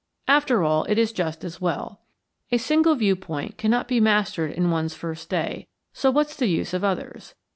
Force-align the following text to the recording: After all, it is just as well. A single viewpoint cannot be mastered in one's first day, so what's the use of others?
After 0.27 0.63
all, 0.63 0.85
it 0.85 0.97
is 0.97 1.11
just 1.13 1.43
as 1.43 1.61
well. 1.61 2.01
A 2.51 2.57
single 2.57 2.95
viewpoint 2.95 3.59
cannot 3.59 3.87
be 3.87 3.99
mastered 3.99 4.49
in 4.51 4.71
one's 4.71 4.95
first 4.95 5.29
day, 5.29 5.67
so 5.93 6.09
what's 6.09 6.35
the 6.35 6.47
use 6.47 6.73
of 6.73 6.83
others? 6.83 7.35